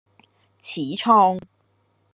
[0.59, 1.39] 始創